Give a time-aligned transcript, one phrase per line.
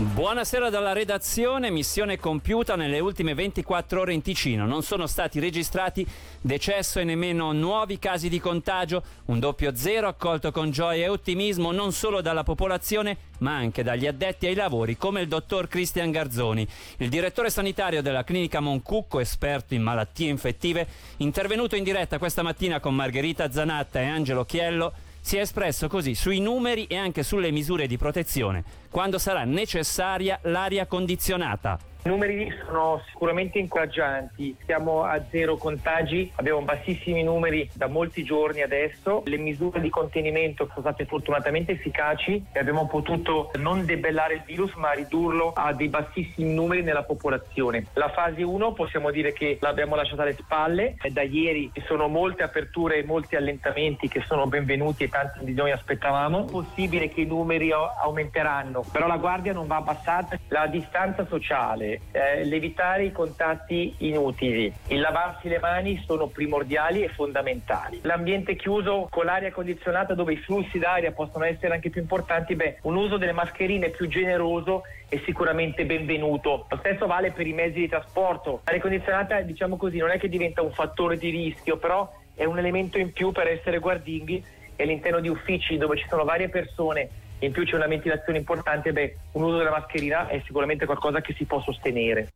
[0.00, 4.64] Buonasera dalla redazione, missione compiuta nelle ultime 24 ore in Ticino.
[4.64, 6.06] Non sono stati registrati
[6.40, 11.70] decesso e nemmeno nuovi casi di contagio, un doppio zero accolto con gioia e ottimismo
[11.70, 16.66] non solo dalla popolazione ma anche dagli addetti ai lavori come il dottor Cristian Garzoni,
[16.96, 20.86] il direttore sanitario della clinica Moncucco, esperto in malattie infettive,
[21.18, 26.14] intervenuto in diretta questa mattina con Margherita Zanatta e Angelo Chiello si è espresso così
[26.14, 31.89] sui numeri e anche sulle misure di protezione quando sarà necessaria l'aria condizionata.
[32.02, 38.62] I numeri sono sicuramente incoraggianti, siamo a zero contagi, abbiamo bassissimi numeri da molti giorni
[38.62, 44.42] adesso, le misure di contenimento sono state fortunatamente efficaci e abbiamo potuto non debellare il
[44.46, 47.88] virus ma ridurlo a dei bassissimi numeri nella popolazione.
[47.92, 52.42] La fase 1 possiamo dire che l'abbiamo lasciata alle spalle, da ieri ci sono molte
[52.42, 57.20] aperture e molti allentamenti che sono benvenuti e tanti di noi aspettavamo, è possibile che
[57.20, 63.12] i numeri aumenteranno, però la guardia non va abbassata, la distanza sociale eh, l'evitare i
[63.12, 68.00] contatti inutili, il lavarsi le mani sono primordiali e fondamentali.
[68.02, 72.78] L'ambiente chiuso con l'aria condizionata dove i flussi d'aria possono essere anche più importanti, beh,
[72.82, 76.66] un uso delle mascherine più generoso è sicuramente benvenuto.
[76.68, 78.60] Lo stesso vale per i mezzi di trasporto.
[78.64, 82.58] L'aria condizionata, diciamo così, non è che diventa un fattore di rischio, però è un
[82.58, 84.42] elemento in più per essere guardinghi
[84.76, 87.08] e all'interno di uffici dove ci sono varie persone
[87.40, 91.34] in più c'è una ventilazione importante, beh, un uso della mascherina è sicuramente qualcosa che
[91.34, 92.28] si può sostenere.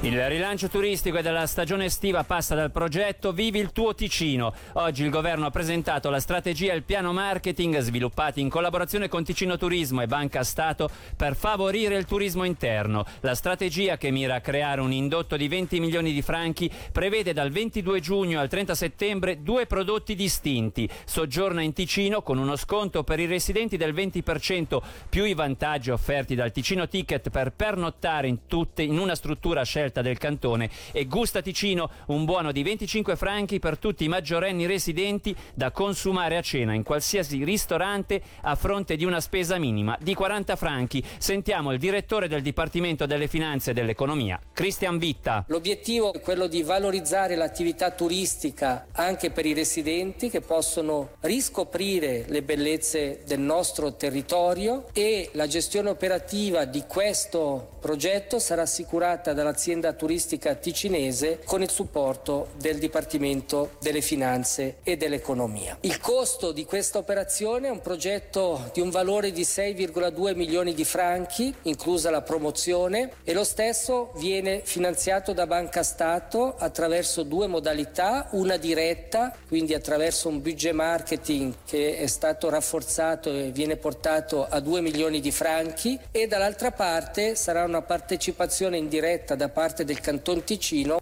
[0.00, 4.54] Il rilancio turistico e della stagione estiva passa dal progetto Vivi il tuo Ticino.
[4.74, 9.24] Oggi il governo ha presentato la strategia e il piano marketing sviluppati in collaborazione con
[9.24, 13.04] Ticino Turismo e Banca Stato per favorire il turismo interno.
[13.22, 17.50] La strategia che mira a creare un indotto di 20 milioni di franchi prevede dal
[17.50, 20.88] 22 giugno al 30 settembre due prodotti distinti.
[21.06, 26.36] Soggiorna in Ticino con uno sconto per i residenti del 20% più i vantaggi offerti
[26.36, 31.06] dal Ticino Ticket per pernottare in, tutte, in una struttura scelta scelta del cantone e
[31.06, 36.42] Gusta Ticino un buono di 25 franchi per tutti i maggiorenni residenti da consumare a
[36.42, 41.02] cena in qualsiasi ristorante a fronte di una spesa minima di 40 franchi.
[41.18, 45.44] Sentiamo il direttore del Dipartimento delle Finanze e dell'Economia, Cristian Vitta.
[45.46, 52.42] L'obiettivo è quello di valorizzare l'attività turistica anche per i residenti che possono riscoprire le
[52.42, 59.92] bellezze del nostro territorio e la gestione operativa di questo progetto sarà assicurata dall'azienda azienda
[59.92, 65.76] turistica ticinese con il supporto del Dipartimento delle Finanze e dell'Economia.
[65.82, 70.84] Il costo di questa operazione è un progetto di un valore di 6,2 milioni di
[70.84, 78.28] franchi, inclusa la promozione, e lo stesso viene finanziato da Banca Stato attraverso due modalità,
[78.32, 84.60] una diretta, quindi attraverso un budget marketing che è stato rafforzato e viene portato a
[84.60, 90.44] 2 milioni di franchi e dall'altra parte sarà una partecipazione indiretta da parte del Canton
[90.44, 91.00] Ticino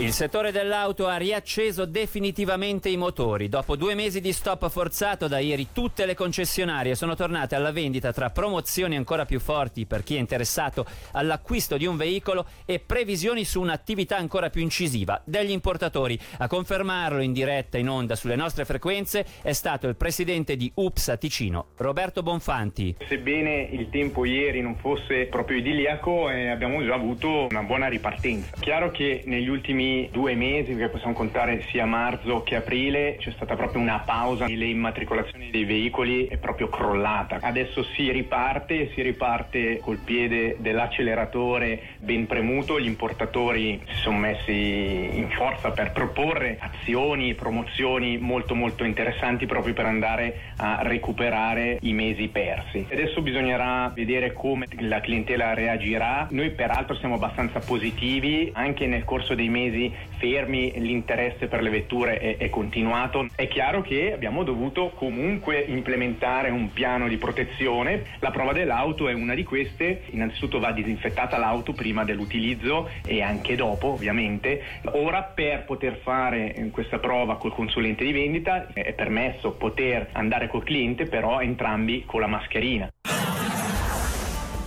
[0.00, 3.48] il settore dell'auto ha riacceso definitivamente i motori.
[3.48, 8.12] Dopo due mesi di stop forzato da ieri tutte le concessionarie sono tornate alla vendita
[8.12, 13.44] tra promozioni ancora più forti per chi è interessato all'acquisto di un veicolo e previsioni
[13.44, 16.16] su un'attività ancora più incisiva degli importatori.
[16.38, 21.16] A confermarlo in diretta in onda sulle nostre frequenze è stato il presidente di UPSA
[21.16, 22.94] Ticino, Roberto Bonfanti.
[23.04, 28.52] Sebbene il tempo ieri non fosse proprio idilliaco, eh, abbiamo già avuto una buona ripartenza.
[28.60, 33.56] Chiaro che negli ultimi due mesi, perché possiamo contare sia marzo che aprile, c'è stata
[33.56, 37.38] proprio una pausa e le immatricolazioni dei veicoli è proprio crollata.
[37.40, 44.52] Adesso si riparte, si riparte col piede dell'acceleratore ben premuto, gli importatori si sono messi
[44.52, 51.92] in forza per proporre azioni promozioni molto molto interessanti proprio per andare a recuperare i
[51.92, 52.86] mesi persi.
[52.90, 56.26] Adesso bisognerà vedere come la clientela reagirà.
[56.30, 61.70] Noi peraltro siamo abbastanza positivi anche nel corso dei mesi mesi fermi l'interesse per le
[61.70, 63.28] vetture è, è continuato.
[63.34, 68.04] È chiaro che abbiamo dovuto comunque implementare un piano di protezione.
[68.18, 70.02] La prova dell'auto è una di queste.
[70.10, 74.62] Innanzitutto va disinfettata l'auto prima dell'utilizzo e anche dopo, ovviamente.
[74.92, 80.64] Ora per poter fare questa prova col consulente di vendita è permesso poter andare col
[80.64, 82.90] cliente, però entrambi con la mascherina.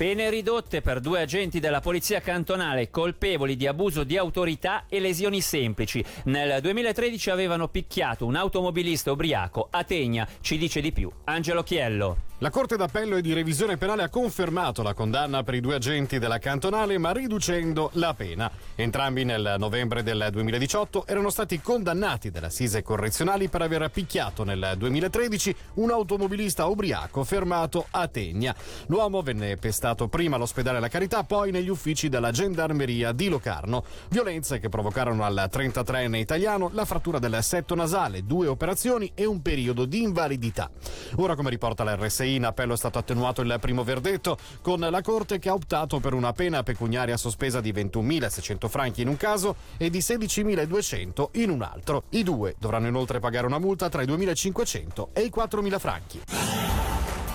[0.01, 5.41] Pene ridotte per due agenti della polizia cantonale colpevoli di abuso di autorità e lesioni
[5.41, 6.03] semplici.
[6.23, 10.27] Nel 2013 avevano picchiato un automobilista ubriaco a Tegna.
[10.41, 12.30] Ci dice di più Angelo Chiello.
[12.41, 16.17] La Corte d'Appello e di Revisione Penale ha confermato la condanna per i due agenti
[16.17, 18.49] della cantonale, ma riducendo la pena.
[18.73, 24.73] Entrambi nel novembre del 2018 erano stati condannati dalle assise correzionali per aver picchiato nel
[24.75, 28.55] 2013 un automobilista ubriaco fermato a Tegna.
[28.87, 33.83] L'uomo venne pestato prima all'ospedale La Carità, poi negli uffici della gendarmeria di Locarno.
[34.09, 39.43] Violenze che provocarono al 33enne italiano la frattura del setto nasale, due operazioni e un
[39.43, 40.71] periodo di invalidità.
[41.17, 45.39] Ora, come riporta l'RSI, in appello è stato attenuato il primo verdetto, con la Corte
[45.39, 49.89] che ha optato per una pena pecuniaria sospesa di 21.600 franchi in un caso e
[49.89, 52.03] di 16.200 in un altro.
[52.09, 56.21] I due dovranno inoltre pagare una multa tra i 2.500 e i 4.000 franchi.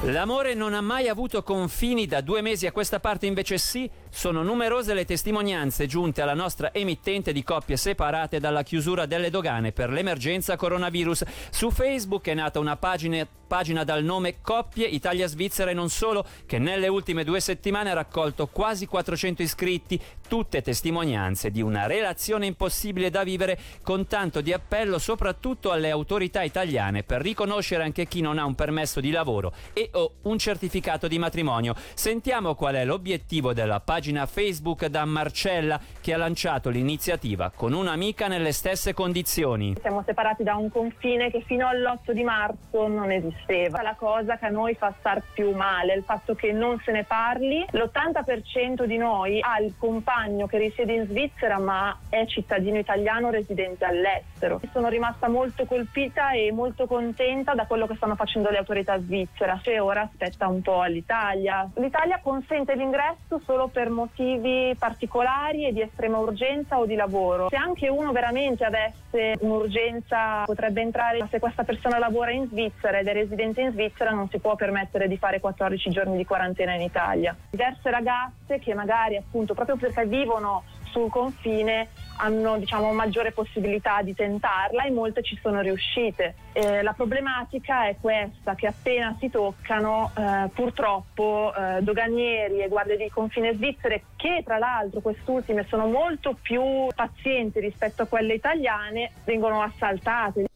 [0.02, 4.42] L'amore non ha mai avuto confini, da due mesi a questa parte invece sì, sono
[4.42, 9.90] numerose le testimonianze giunte alla nostra emittente di coppie separate dalla chiusura delle dogane per
[9.90, 11.22] l'emergenza coronavirus.
[11.50, 16.58] Su Facebook è nata una pagina, pagina dal nome Coppie Italia-Svizzera e non solo, che
[16.58, 23.10] nelle ultime due settimane ha raccolto quasi 400 iscritti, tutte testimonianze di una relazione impossibile
[23.10, 28.38] da vivere con tanto di appello soprattutto alle autorità italiane per riconoscere anche chi non
[28.38, 31.74] ha un permesso di lavoro e o un certificato di matrimonio.
[31.94, 38.28] Sentiamo qual è l'obiettivo della pagina Facebook da Marcella che ha lanciato l'iniziativa con un'amica
[38.28, 39.74] nelle stesse condizioni.
[39.80, 43.82] Siamo separati da un confine che fino all'8 di marzo non esisteva.
[43.82, 46.92] La cosa che a noi fa star più male è il fatto che non se
[46.92, 47.64] ne parli.
[47.70, 53.84] L'80% di noi ha il compagno che risiede in Svizzera ma è cittadino italiano residente
[53.84, 54.60] all'estero.
[54.72, 59.58] Sono rimasta molto colpita e molto contenta da quello che stanno facendo le autorità svizzere.
[59.62, 61.68] Cioè, ora aspetta un po' all'Italia.
[61.74, 67.48] L'Italia consente l'ingresso solo per motivi particolari e di estrema urgenza o di lavoro.
[67.48, 73.06] Se anche uno veramente avesse un'urgenza potrebbe entrare, se questa persona lavora in Svizzera ed
[73.06, 76.82] è residente in Svizzera non si può permettere di fare 14 giorni di quarantena in
[76.82, 77.36] Italia.
[77.50, 80.64] Diverse ragazze che magari appunto proprio perché vivono
[80.96, 81.88] sul confine
[82.18, 86.34] hanno diciamo, maggiore possibilità di tentarla e molte ci sono riuscite.
[86.54, 92.96] Eh, la problematica è questa, che appena si toccano eh, purtroppo eh, doganieri e guardie
[92.96, 96.62] di confine svizzere, che tra l'altro quest'ultime sono molto più
[96.94, 100.46] pazienti rispetto a quelle italiane, vengono assaltate.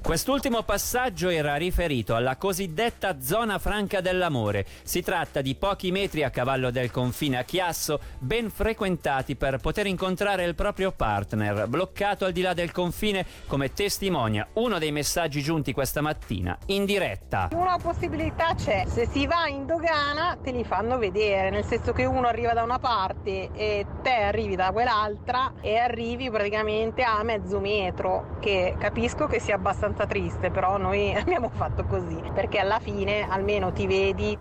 [0.00, 4.64] Quest'ultimo passaggio era riferito alla cosiddetta zona franca dell'amore.
[4.82, 9.86] Si tratta di pochi metri a cavallo del confine a Chiasso, ben frequentati per poter
[9.86, 15.42] incontrare il proprio partner, bloccato al di là del confine, come testimonia uno dei messaggi
[15.42, 17.50] giunti questa mattina in diretta.
[17.52, 22.06] Una possibilità c'è, se si va in dogana te li fanno vedere, nel senso che
[22.06, 27.60] uno arriva da una parte e te arrivi da quell'altra e arrivi praticamente a mezzo
[27.60, 33.26] metro, che capisco che sia abbastanza triste, però noi abbiamo fatto così, perché alla fine
[33.28, 34.38] almeno ti vedi.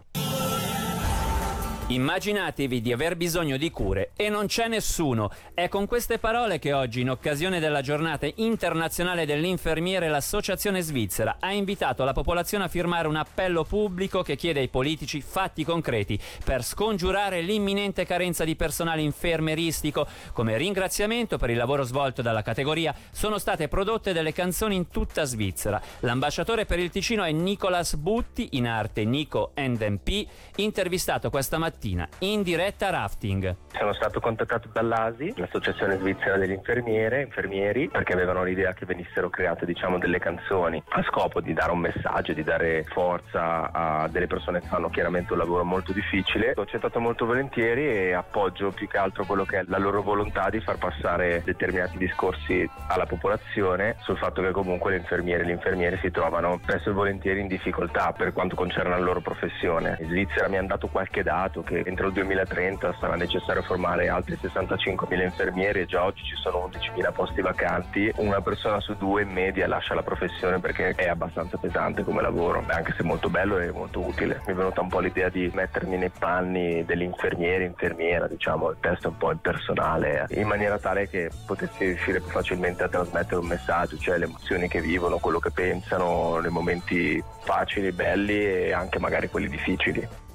[1.89, 5.31] Immaginatevi di aver bisogno di cure e non c'è nessuno.
[5.53, 11.53] È con queste parole che oggi, in occasione della giornata internazionale dell'infermiere, l'Associazione Svizzera ha
[11.53, 16.61] invitato la popolazione a firmare un appello pubblico che chiede ai politici fatti concreti per
[16.61, 20.05] scongiurare l'imminente carenza di personale infermeristico.
[20.33, 25.23] Come ringraziamento per il lavoro svolto dalla categoria sono state prodotte delle canzoni in tutta
[25.23, 25.81] Svizzera.
[26.01, 31.75] L'ambasciatore per il Ticino è Nicolas Butti, in arte Nico NDP, intervistato questa mattina
[32.19, 33.55] in diretta rafting.
[33.77, 39.65] Sono stato contattato dall'ASI, l'Associazione Svizzera degli Infermiere, infermieri, perché avevano l'idea che venissero create
[39.65, 44.61] diciamo delle canzoni a scopo di dare un messaggio, di dare forza a delle persone
[44.61, 46.53] che fanno chiaramente un lavoro molto difficile.
[46.55, 50.49] L'ho accettato molto volentieri e appoggio più che altro quello che è la loro volontà
[50.49, 55.51] di far passare determinati discorsi alla popolazione sul fatto che comunque le infermiere e gli
[55.51, 59.97] infermieri si trovano spesso e volentieri in difficoltà per quanto concerne la loro professione.
[59.99, 64.37] In Svizzera mi hanno dato qualche dato che entro il 2030 sarà necessario formare altri
[64.41, 68.11] 65.000 infermieri e già oggi ci sono 11.000 posti vacanti.
[68.15, 72.63] Una persona su due in media lascia la professione perché è abbastanza pesante come lavoro,
[72.67, 74.41] anche se molto bello e molto utile.
[74.47, 79.09] Mi è venuta un po' l'idea di mettermi nei panni dell'infermiere, infermiera, diciamo, il testo
[79.09, 83.97] un po' impersonale, in maniera tale che potessi riuscire più facilmente a trasmettere un messaggio,
[83.97, 89.29] cioè le emozioni che vivono, quello che pensano, nei momenti facili, belli e anche magari
[89.29, 90.25] quelli difficili.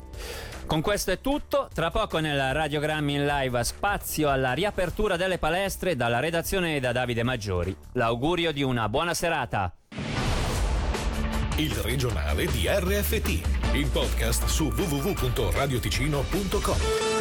[0.67, 5.97] Con questo è tutto, tra poco nella Radiogrammi in live spazio alla riapertura delle palestre
[5.97, 7.75] dalla redazione da Davide Maggiori.
[7.93, 9.75] L'augurio di una buona serata.
[11.57, 17.12] Il regionale di RFT, il podcast su www.radioticino.com.